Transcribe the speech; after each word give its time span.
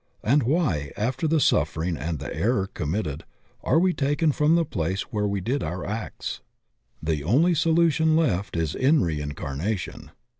And 0.23 0.41
why 0.41 0.91
after 0.97 1.27
the 1.27 1.39
suffering 1.39 1.95
and 1.95 2.17
the 2.17 2.35
error 2.35 2.67
conmiitted 2.73 3.21
are 3.61 3.77
we 3.77 3.93
taken 3.93 4.31
from 4.31 4.55
the 4.55 4.65
place 4.65 5.03
where 5.13 5.27
we 5.27 5.41
did 5.41 5.61
our 5.61 5.85
acts? 5.85 6.41
The 7.03 7.23
only 7.23 7.53
solution 7.53 8.15
left 8.15 8.57
is 8.57 8.73
in 8.73 9.01
reincar 9.01 9.55
nation. 9.55 10.09